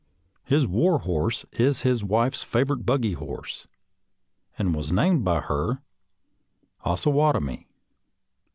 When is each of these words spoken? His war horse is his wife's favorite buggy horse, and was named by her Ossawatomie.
His 0.43 0.65
war 0.65 0.97
horse 1.01 1.45
is 1.51 1.83
his 1.83 2.03
wife's 2.03 2.41
favorite 2.43 2.87
buggy 2.87 3.13
horse, 3.13 3.67
and 4.57 4.73
was 4.73 4.91
named 4.91 5.23
by 5.23 5.41
her 5.41 5.83
Ossawatomie. 6.83 7.67